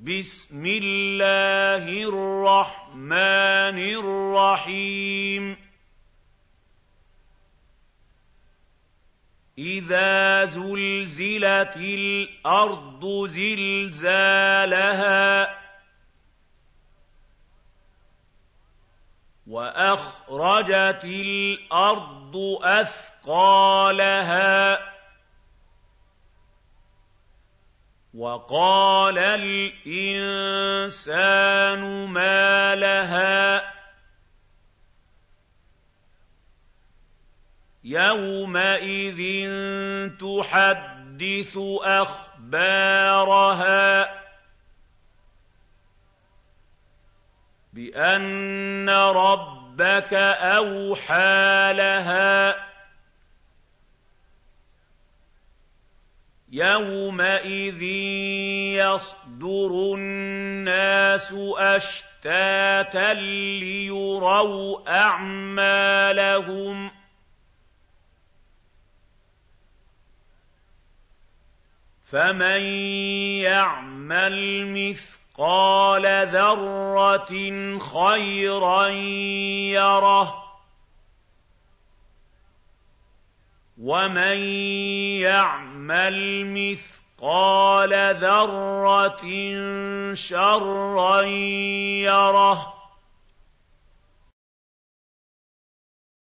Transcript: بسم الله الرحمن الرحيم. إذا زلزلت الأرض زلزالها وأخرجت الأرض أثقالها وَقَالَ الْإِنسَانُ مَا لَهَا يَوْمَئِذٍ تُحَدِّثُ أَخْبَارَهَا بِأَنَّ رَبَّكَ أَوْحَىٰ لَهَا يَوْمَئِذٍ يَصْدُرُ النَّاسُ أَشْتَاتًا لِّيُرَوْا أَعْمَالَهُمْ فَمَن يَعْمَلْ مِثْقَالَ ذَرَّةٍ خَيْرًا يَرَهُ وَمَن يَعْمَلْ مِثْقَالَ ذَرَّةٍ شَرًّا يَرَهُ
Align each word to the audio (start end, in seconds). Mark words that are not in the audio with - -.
بسم 0.00 0.64
الله 0.66 1.84
الرحمن 2.08 3.78
الرحيم. 4.00 5.56
إذا 9.58 10.44
زلزلت 10.44 11.76
الأرض 11.76 13.26
زلزالها 13.28 14.80
وأخرجت 19.46 21.04
الأرض 21.04 22.36
أثقالها 22.62 24.20
وَقَالَ 28.14 29.18
الْإِنسَانُ 29.18 30.06
مَا 32.10 32.74
لَهَا 32.74 33.62
يَوْمَئِذٍ 37.84 39.20
تُحَدِّثُ 40.18 41.58
أَخْبَارَهَا 41.82 43.40
بِأَنَّ 47.72 48.90
رَبَّكَ 48.90 50.14
أَوْحَىٰ 50.14 51.72
لَهَا 51.76 52.69
يَوْمَئِذٍ 56.52 57.82
يَصْدُرُ 58.82 59.94
النَّاسُ 59.94 61.32
أَشْتَاتًا 61.56 63.14
لِّيُرَوْا 63.14 64.90
أَعْمَالَهُمْ 65.00 66.90
فَمَن 72.10 72.60
يَعْمَلْ 73.46 74.66
مِثْقَالَ 74.66 76.28
ذَرَّةٍ 76.32 77.32
خَيْرًا 77.78 78.86
يَرَهُ 79.78 80.44
وَمَن 83.78 84.38
يَعْمَلْ 85.22 85.69
مِثْقَالَ 86.54 87.92
ذَرَّةٍ 88.20 89.24
شَرًّا 90.14 91.20
يَرَهُ 92.06 92.79